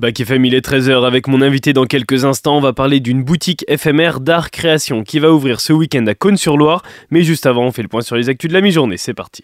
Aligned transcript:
Bac 0.00 0.18
FM, 0.18 0.46
il 0.46 0.54
est 0.54 0.66
13h 0.66 1.06
avec 1.06 1.28
mon 1.28 1.42
invité 1.42 1.74
dans 1.74 1.84
quelques 1.84 2.24
instants. 2.24 2.56
On 2.56 2.60
va 2.62 2.72
parler 2.72 3.00
d'une 3.00 3.22
boutique 3.22 3.66
éphémère 3.68 4.20
d'art 4.20 4.50
création 4.50 5.04
qui 5.04 5.18
va 5.18 5.30
ouvrir 5.30 5.60
ce 5.60 5.74
week-end 5.74 6.06
à 6.06 6.14
Cône-sur-Loire. 6.14 6.82
Mais 7.10 7.22
juste 7.22 7.44
avant, 7.44 7.66
on 7.66 7.70
fait 7.70 7.82
le 7.82 7.88
point 7.88 8.00
sur 8.00 8.16
les 8.16 8.30
actus 8.30 8.48
de 8.48 8.54
la 8.54 8.62
mi-journée. 8.62 8.96
C'est 8.96 9.12
parti. 9.12 9.42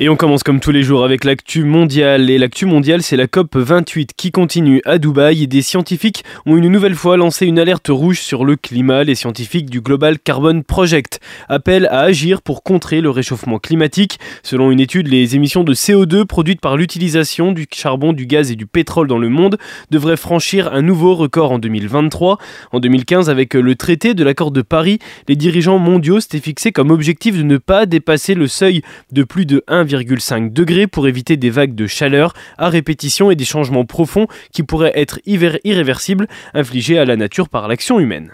Et 0.00 0.08
on 0.08 0.14
commence 0.14 0.44
comme 0.44 0.60
tous 0.60 0.70
les 0.70 0.84
jours 0.84 1.04
avec 1.04 1.24
l'actu 1.24 1.64
mondiale. 1.64 2.30
Et 2.30 2.38
l'actu 2.38 2.66
mondiale, 2.66 3.02
c'est 3.02 3.16
la 3.16 3.26
COP 3.26 3.56
28 3.56 4.12
qui 4.16 4.30
continue 4.30 4.80
à 4.84 4.98
Dubaï. 4.98 5.42
Et 5.42 5.46
des 5.48 5.60
scientifiques 5.60 6.22
ont 6.46 6.56
une 6.56 6.68
nouvelle 6.68 6.94
fois 6.94 7.16
lancé 7.16 7.46
une 7.46 7.58
alerte 7.58 7.88
rouge 7.88 8.20
sur 8.20 8.44
le 8.44 8.54
climat. 8.54 9.02
Les 9.02 9.16
scientifiques 9.16 9.68
du 9.68 9.80
Global 9.80 10.20
Carbon 10.20 10.62
Project 10.62 11.18
appellent 11.48 11.88
à 11.90 12.02
agir 12.02 12.42
pour 12.42 12.62
contrer 12.62 13.00
le 13.00 13.10
réchauffement 13.10 13.58
climatique. 13.58 14.20
Selon 14.44 14.70
une 14.70 14.78
étude, 14.78 15.08
les 15.08 15.34
émissions 15.34 15.64
de 15.64 15.74
CO2 15.74 16.26
produites 16.26 16.60
par 16.60 16.76
l'utilisation 16.76 17.50
du 17.50 17.66
charbon, 17.74 18.12
du 18.12 18.26
gaz 18.26 18.52
et 18.52 18.56
du 18.56 18.66
pétrole 18.66 19.08
dans 19.08 19.18
le 19.18 19.28
monde 19.28 19.58
devraient 19.90 20.16
franchir 20.16 20.72
un 20.72 20.82
nouveau 20.82 21.16
record 21.16 21.50
en 21.50 21.58
2023. 21.58 22.38
En 22.70 22.78
2015, 22.78 23.30
avec 23.30 23.54
le 23.54 23.74
traité 23.74 24.14
de 24.14 24.22
l'accord 24.22 24.52
de 24.52 24.62
Paris, 24.62 25.00
les 25.26 25.34
dirigeants 25.34 25.80
mondiaux 25.80 26.20
s'étaient 26.20 26.38
fixés 26.38 26.70
comme 26.70 26.92
objectif 26.92 27.36
de 27.36 27.42
ne 27.42 27.56
pas 27.56 27.84
dépasser 27.84 28.34
le 28.34 28.46
seuil 28.46 28.82
de 29.10 29.24
plus 29.24 29.44
de 29.44 29.64
1, 29.66 29.87
1,5 29.88 30.52
degrés 30.52 30.86
pour 30.86 31.08
éviter 31.08 31.36
des 31.36 31.50
vagues 31.50 31.74
de 31.74 31.86
chaleur 31.86 32.34
à 32.56 32.68
répétition 32.68 33.30
et 33.30 33.36
des 33.36 33.44
changements 33.44 33.84
profonds 33.84 34.26
qui 34.52 34.62
pourraient 34.62 34.92
être 34.94 35.20
irréversibles 35.26 36.28
infligés 36.54 36.98
à 36.98 37.04
la 37.04 37.16
nature 37.16 37.48
par 37.48 37.68
l'action 37.68 37.98
humaine. 38.00 38.32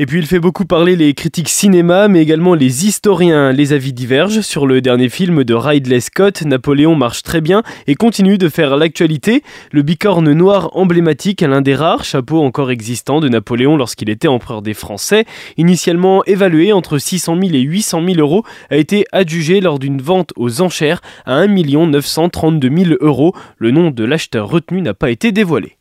Et 0.00 0.06
puis 0.06 0.20
il 0.20 0.26
fait 0.26 0.38
beaucoup 0.38 0.64
parler 0.64 0.94
les 0.94 1.12
critiques 1.12 1.48
cinéma, 1.48 2.06
mais 2.06 2.22
également 2.22 2.54
les 2.54 2.86
historiens. 2.86 3.50
Les 3.50 3.72
avis 3.72 3.92
divergent 3.92 4.42
sur 4.42 4.64
le 4.64 4.80
dernier 4.80 5.08
film 5.08 5.42
de 5.42 5.54
Ridley 5.54 5.98
Scott. 5.98 6.42
Napoléon 6.42 6.94
marche 6.94 7.24
très 7.24 7.40
bien 7.40 7.64
et 7.88 7.96
continue 7.96 8.38
de 8.38 8.48
faire 8.48 8.76
l'actualité. 8.76 9.42
Le 9.72 9.82
bicorne 9.82 10.32
noir 10.32 10.70
emblématique, 10.76 11.40
l'un 11.40 11.62
des 11.62 11.74
rares 11.74 12.04
chapeaux 12.04 12.44
encore 12.44 12.70
existants 12.70 13.18
de 13.18 13.28
Napoléon 13.28 13.76
lorsqu'il 13.76 14.08
était 14.08 14.28
empereur 14.28 14.62
des 14.62 14.72
Français, 14.72 15.24
initialement 15.56 16.24
évalué 16.26 16.72
entre 16.72 16.98
600 16.98 17.36
000 17.40 17.54
et 17.54 17.60
800 17.62 18.04
000 18.06 18.20
euros, 18.20 18.44
a 18.70 18.76
été 18.76 19.04
adjugé 19.10 19.60
lors 19.60 19.80
d'une 19.80 20.00
vente 20.00 20.32
aux 20.36 20.60
enchères 20.62 21.00
à 21.26 21.34
1 21.34 21.48
932 21.48 22.70
000 22.84 22.90
euros. 23.00 23.34
Le 23.56 23.72
nom 23.72 23.90
de 23.90 24.04
l'acheteur 24.04 24.48
retenu 24.48 24.80
n'a 24.80 24.94
pas 24.94 25.10
été 25.10 25.32
dévoilé. 25.32 25.77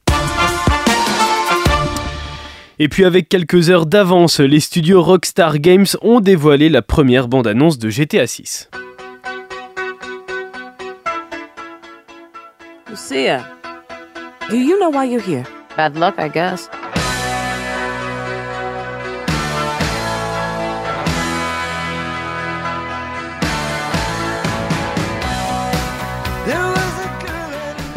Et 2.80 2.90
puis 2.90 3.06
avec 3.06 3.28
quelques 3.28 3.72
heures 3.72 3.88
d'avance, 3.88 4.40
les 4.40 4.60
studios 4.60 5.02
Rockstar 5.02 5.58
Games 5.58 5.88
ont 6.04 6.20
dévoilé 6.20 6.70
la 6.70 6.84
première 6.84 7.28
bande-annonce 7.28 7.80
de 7.80 7.90
GTA 7.90 8.28
6. 8.28 8.70
Lucia, 12.88 13.44
do 14.50 14.56
you 14.56 14.78
know 14.78 14.92
why 14.92 15.06
you're 15.10 15.28
here? 15.28 15.44
Bad 15.76 15.98
luck, 15.98 16.16
I 16.20 16.30
guess. 16.30 16.70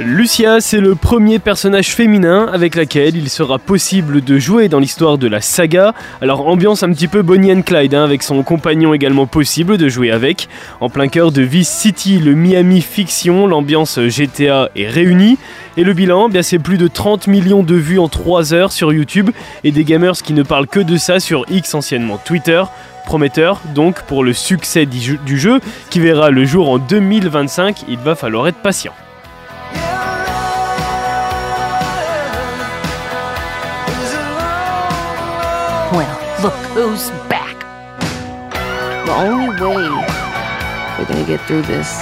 Lucia, 0.03 0.61
c'est 0.61 0.81
le 0.81 0.95
premier 0.95 1.39
personnage 1.39 1.95
féminin 1.95 2.49
avec 2.51 2.75
laquelle 2.75 3.17
il 3.17 3.29
sera 3.29 3.59
possible 3.59 4.23
de 4.23 4.39
jouer 4.39 4.69
dans 4.69 4.79
l'histoire 4.79 5.19
de 5.19 5.29
la 5.29 5.43
saga. 5.43 5.95
Alors 6.23 6.47
ambiance 6.49 6.83
un 6.83 6.91
petit 6.93 7.07
peu 7.07 7.21
Bonnie 7.21 7.53
and 7.53 7.63
Clyde, 7.63 7.95
hein, 7.95 8.05
avec 8.05 8.23
son 8.23 8.43
compagnon 8.43 8.95
également 8.95 9.27
possible 9.27 9.77
de 9.77 9.89
jouer 9.89 10.11
avec. 10.11 10.49
En 10.81 10.89
plein 10.89 11.09
cœur 11.09 11.33
de 11.33 11.43
Vice 11.43 11.69
City, 11.69 12.19
le 12.19 12.35
Miami 12.35 12.81
fiction, 12.81 13.47
l'ambiance 13.47 14.01
GTA 14.01 14.71
est 14.75 14.89
réunie. 14.89 15.39
Et 15.77 15.85
le 15.85 15.93
bilan, 15.93 16.29
eh 16.29 16.33
bien 16.33 16.43
c'est 16.43 16.59
plus 16.59 16.79
de 16.79 16.89
30 16.89 17.27
millions 17.27 17.63
de 17.63 17.75
vues 17.75 17.99
en 17.99 18.09
3 18.09 18.55
heures 18.55 18.73
sur 18.73 18.93
YouTube 18.93 19.31
et 19.65 19.71
des 19.71 19.85
gamers 19.85 20.17
qui 20.23 20.33
ne 20.33 20.43
parlent 20.43 20.67
que 20.67 20.81
de 20.81 20.97
ça 20.97 21.21
sur 21.21 21.45
X 21.51 21.75
anciennement 21.75 22.19
Twitter 22.19 22.63
prometteur 23.07 23.61
donc 23.75 24.03
pour 24.03 24.23
le 24.23 24.33
succès 24.33 24.87
du 24.87 25.39
jeu 25.39 25.61
qui 25.89 26.01
verra 26.01 26.31
le 26.31 26.45
jour 26.45 26.71
en 26.71 26.79
2025, 26.79 27.85
il 27.89 27.99
va 27.99 28.15
falloir 28.15 28.47
être 28.47 28.59
patient. 28.59 28.93
Look 36.43 36.55
who's 36.73 37.11
back. 37.29 37.59
The 39.05 39.13
only 39.13 39.49
way 39.61 39.91
we're 40.99 41.05
gonna 41.05 41.27
get 41.27 41.39
through 41.43 41.63
this 41.63 42.01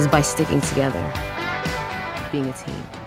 is 0.00 0.08
by 0.08 0.20
sticking 0.20 0.60
together, 0.60 1.00
being 2.32 2.48
a 2.48 2.52
team. 2.52 3.01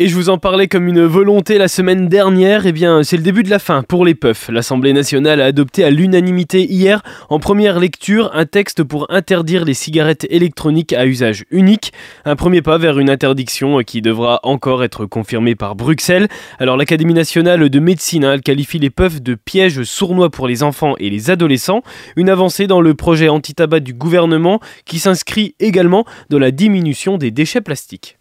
Et 0.00 0.08
je 0.08 0.16
vous 0.16 0.28
en 0.28 0.38
parlais 0.38 0.66
comme 0.66 0.88
une 0.88 1.04
volonté 1.04 1.56
la 1.56 1.68
semaine 1.68 2.08
dernière, 2.08 2.66
eh 2.66 2.72
bien 2.72 3.04
c'est 3.04 3.16
le 3.16 3.22
début 3.22 3.44
de 3.44 3.48
la 3.48 3.60
fin 3.60 3.84
pour 3.84 4.04
les 4.04 4.16
puffs. 4.16 4.48
L'Assemblée 4.48 4.92
nationale 4.92 5.40
a 5.40 5.44
adopté 5.44 5.84
à 5.84 5.90
l'unanimité 5.90 6.64
hier, 6.64 7.00
en 7.28 7.38
première 7.38 7.78
lecture, 7.78 8.28
un 8.34 8.44
texte 8.44 8.82
pour 8.82 9.06
interdire 9.10 9.64
les 9.64 9.72
cigarettes 9.72 10.26
électroniques 10.30 10.92
à 10.92 11.06
usage 11.06 11.44
unique. 11.52 11.92
Un 12.24 12.34
premier 12.34 12.60
pas 12.60 12.76
vers 12.76 12.98
une 12.98 13.08
interdiction 13.08 13.78
qui 13.84 14.02
devra 14.02 14.40
encore 14.42 14.82
être 14.82 15.06
confirmée 15.06 15.54
par 15.54 15.76
Bruxelles. 15.76 16.26
Alors 16.58 16.76
l'Académie 16.76 17.14
nationale 17.14 17.70
de 17.70 17.78
médecine 17.78 18.24
elle 18.24 18.42
qualifie 18.42 18.80
les 18.80 18.90
puffs 18.90 19.22
de 19.22 19.36
pièges 19.36 19.84
sournois 19.84 20.28
pour 20.28 20.48
les 20.48 20.64
enfants 20.64 20.96
et 20.98 21.08
les 21.08 21.30
adolescents. 21.30 21.84
Une 22.16 22.30
avancée 22.30 22.66
dans 22.66 22.80
le 22.80 22.94
projet 22.94 23.28
anti-tabac 23.28 23.78
du 23.78 23.94
gouvernement 23.94 24.58
qui 24.86 24.98
s'inscrit 24.98 25.54
également 25.60 26.04
dans 26.30 26.40
la 26.40 26.50
diminution 26.50 27.16
des 27.16 27.30
déchets 27.30 27.60
plastiques. 27.60 28.18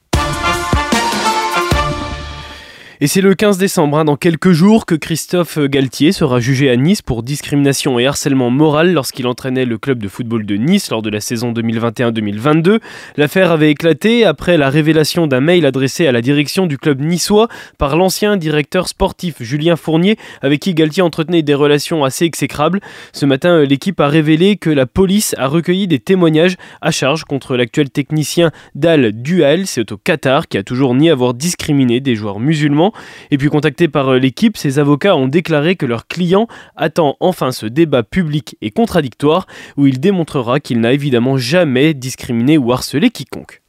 Et 3.03 3.08
c'est 3.08 3.19
le 3.19 3.36
15 3.36 3.58
décembre, 3.58 3.97
hein, 3.97 4.06
dans 4.06 4.16
quelques 4.16 4.53
jours, 4.53 4.86
que 4.86 4.96
Christophe 4.96 5.59
Galtier 5.59 6.14
sera 6.14 6.40
jugé 6.40 6.69
à 6.69 6.78
Nice 6.78 7.02
pour 7.02 7.22
discrimination 7.22 8.00
et 8.00 8.08
harcèlement 8.08 8.50
moral 8.50 8.94
lorsqu'il 8.94 9.28
entraînait 9.28 9.66
le 9.66 9.78
club 9.78 10.02
de 10.02 10.08
football 10.08 10.46
de 10.46 10.56
Nice 10.56 10.90
lors 10.90 11.02
de 11.02 11.09
la 11.09 11.19
saison 11.19 11.52
2021-2022. 11.52 12.80
L'affaire 13.18 13.52
avait 13.52 13.72
éclaté 13.72 14.24
après 14.24 14.58
la 14.58 14.69
révélation 14.69 15.28
d'un 15.28 15.42
mail 15.42 15.66
adressé 15.66 16.08
à 16.08 16.13
la 16.13 16.22
direction 16.22 16.66
du 16.66 16.78
club 16.78 17.02
niçois 17.02 17.50
par 17.78 17.97
l'ancien 17.97 18.38
directeur 18.38 18.88
sportif 18.88 19.36
Julien 19.42 19.75
Fournier, 19.75 20.18
avec 20.42 20.62
qui 20.62 20.74
Galtier 20.74 21.03
entretenait 21.03 21.44
des 21.44 21.56
relations 21.56 22.06
assez 22.06 22.24
exécrables. 22.24 22.80
Ce 23.12 23.25
matin, 23.25 23.66
l'équipe 23.66 24.00
a 24.00 24.08
révélé 24.08 24.56
que 24.56 24.69
la 24.69 24.86
police 24.86 25.36
a 25.38 25.50
recueilli 25.50 25.90
des 25.90 26.00
témoignages 26.00 26.56
à 26.80 26.92
charge 26.92 27.25
contre 27.25 27.58
l'actuel 27.58 27.90
technicien 27.90 28.52
Dal 28.75 29.12
Dual, 29.12 29.68
c'est 29.68 29.92
au 29.92 29.97
Qatar, 29.97 30.47
qui 30.47 30.58
a 30.58 30.63
toujours 30.63 30.96
nié 30.96 31.09
avoir 31.09 31.34
discriminé 31.34 32.00
des 32.00 32.16
joueurs 32.16 32.40
musulmans. 32.40 32.93
Et 33.31 33.38
puis 33.38 33.50
contacté 33.50 33.88
par 33.88 34.09
euh, 34.09 34.20
l'équipe, 34.20 34.58
ces 34.58 34.80
avocats 34.80 35.16
ont 35.16 35.28
déclaré 35.28 35.76
que 35.76 35.86
leur 35.86 36.08
client 36.08 36.48
attend 36.76 37.18
enfin 37.20 37.52
ce 37.52 37.66
débat 37.66 38.04
public 38.04 38.58
et 38.62 38.72
contradictoire 38.72 39.48
où 39.78 39.88
il 39.88 40.00
démontrera 40.00 40.59
qu'il 40.59 40.80
n'a 40.80 40.94
évidemment 40.94 41.38
jamais 41.38 41.94
discriminé 41.94 42.58
ou 42.58 42.72
harcelé 42.72 43.09
quiconque. 43.09 43.62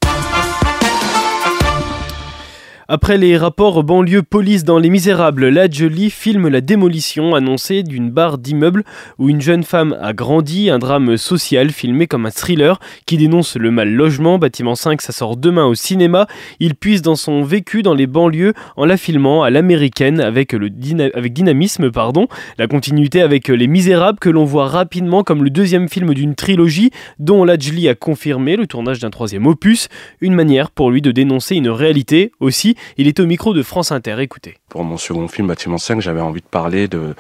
Après 2.87 3.17
les 3.17 3.39
rapports 3.39 3.83
banlieue 3.83 4.23
police 4.23 4.63
dans 4.63 4.79
Les 4.79 4.91
Misérables, 4.91 5.49
La 5.49 5.69
filme 6.11 6.49
la 6.49 6.61
démolition 6.61 7.35
annoncée 7.35 7.83
d'une 7.83 8.11
barre 8.11 8.37
d'immeubles 8.37 8.85
où 9.19 9.31
une 9.31 9.41
jeune 9.41 9.63
femme 9.63 9.97
a 10.03 10.13
grandi, 10.13 10.69
un 10.69 10.79
drame 10.79 11.17
social 11.17 11.71
filmé 11.71 12.07
comme 12.07 12.27
un 12.27 12.31
thriller 12.31 12.79
qui 13.07 13.17
dénonce 13.17 13.57
le 13.57 13.71
mal 13.71 13.91
logement. 13.91 14.39
Bâtiment 14.39 14.75
5, 14.75 15.01
ça 15.01 15.13
sort 15.13 15.39
demain 15.39 15.65
au 15.65 15.75
cinéma. 15.75 16.27
Il 16.61 16.75
puise 16.75 17.01
dans 17.01 17.17
son 17.17 17.43
vécu 17.43 17.83
dans 17.83 17.95
les 17.95 18.07
banlieues 18.07 18.53
en 18.77 18.85
la 18.85 18.99
filmant 18.99 19.43
à 19.43 19.49
l'américaine 19.49 20.21
avec, 20.21 20.55
dynamisme. 20.55 21.91
Pardon. 21.91 22.29
La 22.59 22.67
continuité 22.67 23.23
avec 23.23 23.49
Les 23.49 23.67
Misérables 23.67 24.19
que 24.19 24.29
l'on 24.29 24.45
voit 24.45 24.69
rapidement 24.69 25.23
comme 25.23 25.43
le 25.43 25.49
deuxième 25.49 25.89
film 25.89 26.13
d'une 26.13 26.35
trilogie 26.35 26.91
dont 27.19 27.45
La 27.45 27.55
a 27.55 27.95
confirmé 27.95 28.57
le 28.57 28.67
tournage 28.67 28.99
d'un 28.99 29.11
troisième 29.11 29.47
opus. 29.47 29.89
Une 30.21 30.35
manière 30.35 30.71
pour 30.71 30.91
lui 30.91 31.01
de 31.01 31.13
dénoncer 31.13 31.57
une 31.57 31.71
réalité 31.71 32.31
aussi 32.41 32.74
il 32.97 33.09
est 33.09 33.21
au 33.21 33.27
micro 33.27 33.55
de 33.55 33.63
France 33.63 33.93
Inter. 33.93 34.17
Écoutez. 34.21 34.57
Pour 34.69 34.85
mon 34.85 34.97
second 34.97 35.29
film, 35.29 35.49
Bâtiment 35.49 35.79
5, 35.79 36.01
j'avais 36.01 36.21
envie 36.21 36.41
de 36.41 36.47
parler 36.47 36.89
de, 36.89 37.15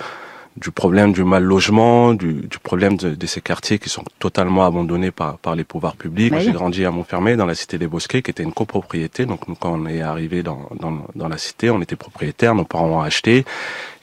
du 0.57 0.71
problème 0.71 1.13
du 1.13 1.25
mal 1.25 1.43
logement, 1.43 2.15
du, 2.15 2.35
du 2.35 2.59
problème 2.59 2.97
de, 2.97 3.11
de, 3.11 3.27
ces 3.27 3.41
quartiers 3.41 3.79
qui 3.79 3.89
sont 3.89 4.05
totalement 4.19 4.65
abandonnés 4.65 5.11
par, 5.11 5.39
par 5.39 5.57
les 5.57 5.65
pouvoirs 5.65 5.97
publics. 5.97 6.33
J'ai 6.39 6.53
grandi 6.53 6.85
à 6.85 6.91
Montfermé, 6.91 7.37
dans 7.37 7.47
la 7.47 7.55
cité 7.55 7.77
des 7.77 7.89
Bosquets, 7.89 8.23
qui 8.23 8.31
était 8.31 8.43
une 8.43 8.53
copropriété. 8.53 9.27
Donc 9.27 9.49
nous, 9.49 9.57
quand 9.57 9.73
on 9.73 9.87
est 9.87 10.01
arrivé 10.01 10.43
dans, 10.43 10.69
dans, 10.79 11.07
dans, 11.15 11.29
la 11.29 11.39
cité, 11.39 11.71
on 11.71 11.83
était 11.83 11.97
propriétaire, 11.97 12.55
nos 12.55 12.65
parents 12.65 12.99
ont 12.99 13.01
acheté. 13.01 13.45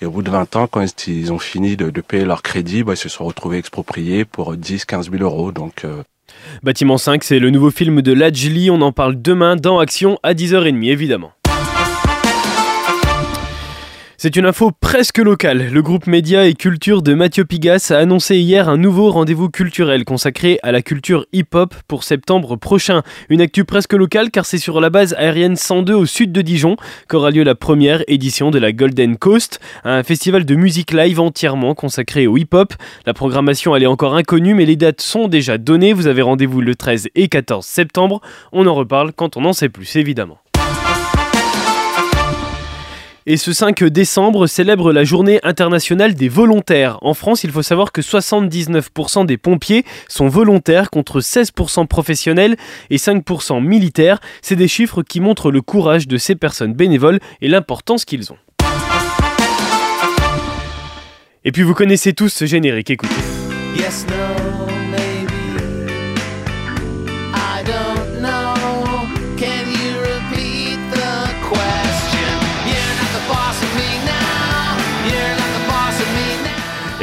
Et 0.02 0.06
au 0.06 0.12
bout 0.12 0.24
de 0.24 0.32
20 0.32 0.56
ans, 0.58 0.68
quand 0.68 0.86
ils 1.08 1.32
ont 1.32 1.40
fini 1.40 1.78
de, 1.78 1.90
de 1.90 2.02
payer 2.02 2.26
leur 2.26 2.42
crédit, 2.42 2.84
bah, 2.84 2.94
ils 2.94 2.98
se 2.98 3.10
sont 3.10 3.26
retrouvés 3.26 3.58
expropriés 3.58 4.26
pour 4.26 4.58
10, 4.58 4.86
15 4.86 5.10
000 5.10 5.24
euros. 5.24 5.52
Donc 5.54 5.86
euh, 5.86 6.04
Bâtiment 6.64 6.98
5, 6.98 7.24
c'est 7.24 7.40
le 7.40 7.50
nouveau 7.50 7.72
film 7.72 8.02
de 8.02 8.12
Lajli. 8.12 8.70
On 8.70 8.82
en 8.82 8.92
parle 8.92 9.22
demain 9.22 9.56
dans 9.56 9.80
Action 9.80 10.20
à 10.24 10.34
10h30, 10.34 10.90
évidemment. 10.90 11.32
C'est 14.24 14.36
une 14.36 14.46
info 14.46 14.70
presque 14.80 15.18
locale. 15.18 15.72
Le 15.72 15.82
groupe 15.82 16.06
Média 16.06 16.46
et 16.46 16.54
Culture 16.54 17.02
de 17.02 17.16
Mathieu 17.16 17.44
Pigas 17.44 17.88
a 17.90 17.98
annoncé 17.98 18.38
hier 18.38 18.70
un 18.70 18.78
nouveau 18.78 19.10
rendez-vous 19.10 19.50
culturel 19.50 20.06
consacré 20.06 20.60
à 20.62 20.72
la 20.72 20.84
culture 20.84 21.26
hip-hop 21.34 21.74
pour 21.88 22.04
septembre 22.04 22.56
prochain. 22.56 23.02
Une 23.30 23.42
actu 23.42 23.66
presque 23.66 23.94
locale 23.94 24.30
car 24.30 24.46
c'est 24.46 24.60
sur 24.60 24.80
la 24.80 24.92
base 24.92 25.16
aérienne 25.16 25.56
102 25.56 25.96
au 25.96 26.06
sud 26.06 26.32
de 26.32 26.44
Dijon 26.44 26.76
qu'aura 27.08 27.32
lieu 27.32 27.42
la 27.42 27.56
première 27.56 28.04
édition 28.08 28.52
de 28.52 28.60
la 28.60 28.72
Golden 28.72 29.18
Coast, 29.18 29.60
un 29.86 30.04
festival 30.04 30.46
de 30.46 30.54
musique 30.54 30.92
live 30.92 31.20
entièrement 31.20 31.74
consacré 31.74 32.28
au 32.28 32.38
hip-hop. 32.38 32.76
La 33.08 33.16
programmation 33.16 33.76
elle 33.76 33.82
est 33.82 33.88
encore 33.88 34.14
inconnue 34.14 34.54
mais 34.54 34.66
les 34.66 34.76
dates 34.76 35.02
sont 35.02 35.30
déjà 35.30 35.58
données. 35.58 35.94
Vous 35.94 36.06
avez 36.06 36.22
rendez-vous 36.22 36.62
le 36.62 36.76
13 36.76 37.08
et 37.16 37.28
14 37.28 37.66
septembre. 37.66 38.22
On 38.52 38.68
en 38.68 38.76
reparle 38.76 39.14
quand 39.14 39.36
on 39.36 39.46
en 39.46 39.54
sait 39.54 39.70
plus 39.70 39.96
évidemment. 39.96 40.38
Et 43.28 43.38
ce 43.38 43.54
5 43.54 43.84
décembre 43.84 44.48
célèbre 44.48 44.92
la 44.92 45.04
journée 45.04 45.40
internationale 45.44 46.16
des 46.16 46.28
volontaires. 46.28 46.98
En 47.02 47.14
France, 47.14 47.44
il 47.44 47.52
faut 47.52 47.62
savoir 47.62 47.92
que 47.92 48.02
79% 48.02 49.28
des 49.28 49.38
pompiers 49.38 49.86
sont 50.08 50.28
volontaires 50.28 50.90
contre 50.90 51.20
16% 51.20 51.86
professionnels 51.86 52.56
et 52.90 52.98
5% 52.98 53.64
militaires. 53.64 54.20
C'est 54.42 54.56
des 54.56 54.68
chiffres 54.68 55.04
qui 55.04 55.20
montrent 55.20 55.52
le 55.52 55.62
courage 55.62 56.08
de 56.08 56.18
ces 56.18 56.36
personnes 56.36 56.74
bénévoles 56.74 57.20
et 57.42 57.48
l'importance 57.48 58.06
qu'ils 58.06 58.32
ont. 58.32 58.38
Et 61.44 61.52
puis 61.52 61.62
vous 61.62 61.74
connaissez 61.74 62.14
tous 62.14 62.30
ce 62.30 62.46
générique, 62.46 62.90
écoutez. 62.90 63.14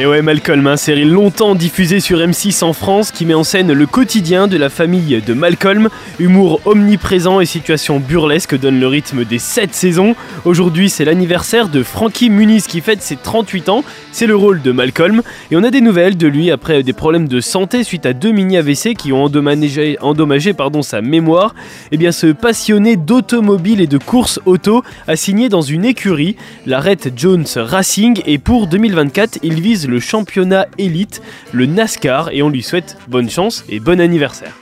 Et 0.00 0.06
ouais, 0.06 0.22
Malcolm, 0.22 0.64
une 0.64 0.76
série 0.76 1.04
longtemps 1.04 1.56
diffusée 1.56 1.98
sur 1.98 2.20
M6 2.20 2.62
en 2.62 2.72
France 2.72 3.10
qui 3.10 3.26
met 3.26 3.34
en 3.34 3.42
scène 3.42 3.72
le 3.72 3.84
quotidien 3.84 4.46
de 4.46 4.56
la 4.56 4.68
famille 4.68 5.20
de 5.20 5.34
Malcolm. 5.34 5.88
Humour 6.20 6.60
omniprésent 6.66 7.40
et 7.40 7.46
situation 7.46 7.98
burlesque 7.98 8.56
donnent 8.56 8.78
le 8.78 8.86
rythme 8.86 9.24
des 9.24 9.40
7 9.40 9.74
saisons. 9.74 10.14
Aujourd'hui, 10.44 10.88
c'est 10.88 11.04
l'anniversaire 11.04 11.68
de 11.68 11.82
Frankie 11.82 12.30
Muniz 12.30 12.68
qui 12.68 12.80
fête 12.80 13.02
ses 13.02 13.16
38 13.16 13.70
ans. 13.70 13.82
C'est 14.12 14.28
le 14.28 14.36
rôle 14.36 14.62
de 14.62 14.70
Malcolm. 14.70 15.20
Et 15.50 15.56
on 15.56 15.64
a 15.64 15.70
des 15.70 15.80
nouvelles 15.80 16.16
de 16.16 16.28
lui 16.28 16.52
après 16.52 16.84
des 16.84 16.92
problèmes 16.92 17.26
de 17.26 17.40
santé 17.40 17.82
suite 17.82 18.06
à 18.06 18.12
deux 18.12 18.30
mini-AVC 18.30 18.94
qui 18.94 19.12
ont 19.12 19.24
endommagé, 19.24 19.98
endommagé 20.00 20.52
pardon, 20.52 20.82
sa 20.82 21.02
mémoire. 21.02 21.56
Et 21.90 21.94
eh 21.94 21.96
bien, 21.96 22.12
ce 22.12 22.28
passionné 22.28 22.94
d'automobile 22.94 23.80
et 23.80 23.88
de 23.88 23.98
course 23.98 24.38
auto 24.46 24.84
a 25.08 25.16
signé 25.16 25.48
dans 25.48 25.62
une 25.62 25.84
écurie, 25.84 26.36
la 26.66 26.78
Red 26.78 27.14
Jones 27.16 27.46
Racing. 27.56 28.22
Et 28.26 28.38
pour 28.38 28.68
2024, 28.68 29.40
il 29.42 29.60
vise 29.60 29.87
le 29.88 30.00
championnat 30.00 30.66
élite, 30.78 31.22
le 31.52 31.66
NASCAR, 31.66 32.30
et 32.32 32.42
on 32.42 32.48
lui 32.48 32.62
souhaite 32.62 32.96
bonne 33.08 33.30
chance 33.30 33.64
et 33.68 33.80
bon 33.80 34.00
anniversaire. 34.00 34.54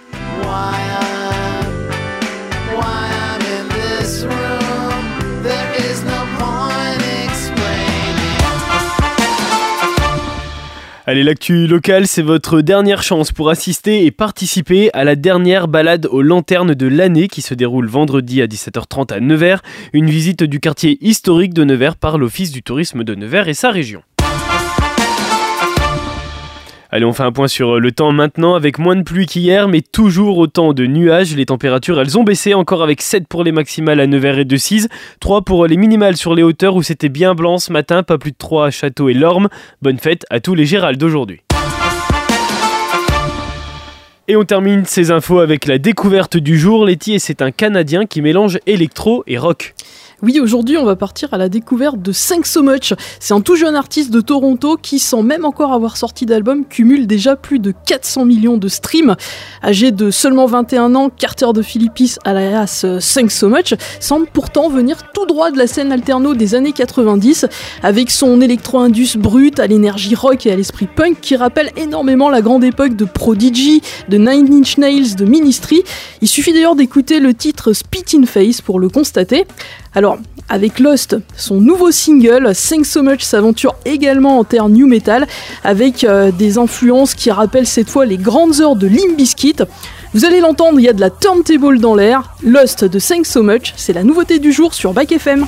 Allez, 11.08 11.22
l'actu 11.22 11.68
locale, 11.68 12.08
c'est 12.08 12.22
votre 12.22 12.62
dernière 12.62 13.04
chance 13.04 13.30
pour 13.30 13.48
assister 13.48 14.06
et 14.06 14.10
participer 14.10 14.90
à 14.92 15.04
la 15.04 15.14
dernière 15.14 15.68
balade 15.68 16.06
aux 16.06 16.20
lanternes 16.20 16.74
de 16.74 16.86
l'année 16.88 17.28
qui 17.28 17.42
se 17.42 17.54
déroule 17.54 17.86
vendredi 17.86 18.42
à 18.42 18.48
17h30 18.48 19.12
à 19.12 19.20
Nevers. 19.20 19.62
Une 19.92 20.10
visite 20.10 20.42
du 20.42 20.58
quartier 20.58 20.98
historique 21.00 21.54
de 21.54 21.62
Nevers 21.62 21.94
par 21.94 22.18
l'Office 22.18 22.50
du 22.50 22.64
tourisme 22.64 23.04
de 23.04 23.14
Nevers 23.14 23.46
et 23.46 23.54
sa 23.54 23.70
région. 23.70 24.02
Allez, 26.90 27.04
on 27.04 27.12
fait 27.12 27.24
un 27.24 27.32
point 27.32 27.48
sur 27.48 27.76
euh, 27.76 27.78
le 27.80 27.90
temps 27.92 28.12
maintenant 28.12 28.54
avec 28.54 28.78
moins 28.78 28.96
de 28.96 29.02
pluie 29.02 29.26
qu'hier, 29.26 29.68
mais 29.68 29.80
toujours 29.82 30.38
autant 30.38 30.72
de 30.72 30.86
nuages. 30.86 31.34
Les 31.34 31.46
températures, 31.46 32.00
elles 32.00 32.16
ont 32.16 32.22
baissé 32.22 32.54
encore 32.54 32.82
avec 32.82 33.02
7 33.02 33.26
pour 33.26 33.44
les 33.44 33.52
maximales 33.52 34.00
à 34.00 34.06
Nevers 34.06 34.38
et 34.38 34.44
de 34.44 34.56
6, 34.56 34.88
3 35.20 35.42
pour 35.42 35.66
les 35.66 35.76
minimales 35.76 36.16
sur 36.16 36.34
les 36.34 36.42
hauteurs 36.42 36.76
où 36.76 36.82
c'était 36.82 37.08
bien 37.08 37.34
blanc 37.34 37.58
ce 37.58 37.72
matin, 37.72 38.02
pas 38.02 38.18
plus 38.18 38.32
de 38.32 38.36
3 38.36 38.66
à 38.66 38.70
Château 38.70 39.08
et 39.08 39.14
Lorme. 39.14 39.48
Bonne 39.82 39.98
fête 39.98 40.24
à 40.30 40.40
tous 40.40 40.54
les 40.54 40.64
Gérald 40.64 40.98
d'aujourd'hui. 40.98 41.40
Et 44.28 44.34
on 44.34 44.44
termine 44.44 44.84
ces 44.84 45.12
infos 45.12 45.38
avec 45.38 45.66
la 45.66 45.78
découverte 45.78 46.36
du 46.36 46.58
jour. 46.58 46.84
Letty, 46.84 47.20
c'est 47.20 47.42
un 47.42 47.52
Canadien 47.52 48.06
qui 48.06 48.22
mélange 48.22 48.58
électro 48.66 49.22
et 49.28 49.38
rock. 49.38 49.75
Oui, 50.22 50.40
aujourd'hui, 50.40 50.78
on 50.78 50.84
va 50.86 50.96
partir 50.96 51.34
à 51.34 51.36
la 51.36 51.50
découverte 51.50 52.00
de 52.00 52.10
5 52.10 52.46
So 52.46 52.62
Much. 52.62 52.94
C'est 53.20 53.34
un 53.34 53.42
tout 53.42 53.54
jeune 53.54 53.76
artiste 53.76 54.10
de 54.10 54.22
Toronto 54.22 54.78
qui, 54.80 54.98
sans 54.98 55.22
même 55.22 55.44
encore 55.44 55.74
avoir 55.74 55.98
sorti 55.98 56.24
d'album, 56.24 56.64
cumule 56.64 57.06
déjà 57.06 57.36
plus 57.36 57.58
de 57.58 57.74
400 57.84 58.24
millions 58.24 58.56
de 58.56 58.66
streams. 58.68 59.14
Âgé 59.62 59.90
de 59.90 60.10
seulement 60.10 60.46
21 60.46 60.94
ans, 60.94 61.10
Carter 61.10 61.52
de 61.52 61.60
Philippis, 61.60 62.14
alias 62.24 62.86
5 62.98 63.30
So 63.30 63.50
Much, 63.50 63.74
semble 64.00 64.26
pourtant 64.26 64.70
venir 64.70 65.12
tout 65.12 65.26
droit 65.26 65.50
de 65.50 65.58
la 65.58 65.66
scène 65.66 65.92
alterno 65.92 66.34
des 66.34 66.54
années 66.54 66.72
90, 66.72 67.44
avec 67.82 68.10
son 68.10 68.40
électro-indus 68.40 69.18
brut 69.18 69.60
à 69.60 69.66
l'énergie 69.66 70.14
rock 70.14 70.46
et 70.46 70.50
à 70.50 70.56
l'esprit 70.56 70.86
punk 70.86 71.20
qui 71.20 71.36
rappelle 71.36 71.70
énormément 71.76 72.30
la 72.30 72.40
grande 72.40 72.64
époque 72.64 72.96
de 72.96 73.04
Prodigy, 73.04 73.82
de 74.08 74.16
Nine 74.16 74.50
Inch 74.50 74.78
Nails, 74.78 75.14
de 75.14 75.26
Ministry. 75.26 75.82
Il 76.22 76.28
suffit 76.28 76.54
d'ailleurs 76.54 76.74
d'écouter 76.74 77.20
le 77.20 77.34
titre 77.34 77.74
Spit 77.74 78.16
in 78.16 78.24
Face 78.24 78.62
pour 78.62 78.80
le 78.80 78.88
constater. 78.88 79.44
Alors, 80.06 80.18
avec 80.48 80.78
Lost, 80.78 81.16
son 81.36 81.60
nouveau 81.60 81.90
single, 81.90 82.52
Thanks 82.54 82.86
So 82.86 83.02
Much 83.02 83.22
s'aventure 83.22 83.74
également 83.84 84.38
en 84.38 84.44
terre 84.44 84.68
new 84.68 84.86
metal, 84.86 85.26
avec 85.64 86.04
euh, 86.04 86.30
des 86.30 86.58
influences 86.58 87.16
qui 87.16 87.28
rappellent 87.32 87.66
cette 87.66 87.90
fois 87.90 88.06
les 88.06 88.16
grandes 88.16 88.60
heures 88.60 88.76
de 88.76 88.86
Limp 88.86 89.16
Bizkit. 89.16 89.56
Vous 90.14 90.24
allez 90.24 90.38
l'entendre, 90.38 90.78
il 90.78 90.84
y 90.84 90.88
a 90.88 90.92
de 90.92 91.00
la 91.00 91.10
turntable 91.10 91.80
dans 91.80 91.96
l'air. 91.96 92.36
Lost 92.44 92.84
de 92.84 93.00
Thanks 93.00 93.26
So 93.26 93.42
Much, 93.42 93.74
c'est 93.76 93.94
la 93.94 94.04
nouveauté 94.04 94.38
du 94.38 94.52
jour 94.52 94.74
sur 94.74 94.92
Back 94.92 95.10
FM. 95.10 95.44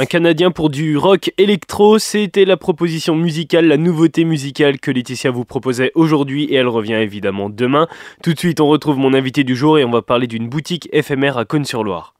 Un 0.00 0.06
Canadien 0.06 0.50
pour 0.50 0.70
du 0.70 0.96
rock 0.96 1.30
électro, 1.36 1.98
c'était 1.98 2.46
la 2.46 2.56
proposition 2.56 3.14
musicale, 3.14 3.66
la 3.66 3.76
nouveauté 3.76 4.24
musicale 4.24 4.80
que 4.80 4.90
Laetitia 4.90 5.30
vous 5.30 5.44
proposait 5.44 5.92
aujourd'hui 5.94 6.44
et 6.44 6.54
elle 6.54 6.68
revient 6.68 6.94
évidemment 6.94 7.50
demain. 7.50 7.86
Tout 8.22 8.32
de 8.32 8.38
suite, 8.38 8.62
on 8.62 8.68
retrouve 8.68 8.96
mon 8.96 9.12
invité 9.12 9.44
du 9.44 9.54
jour 9.54 9.78
et 9.78 9.84
on 9.84 9.90
va 9.90 10.00
parler 10.00 10.26
d'une 10.26 10.48
boutique 10.48 10.88
éphémère 10.90 11.36
à 11.36 11.44
Cône-sur-Loire. 11.44 12.14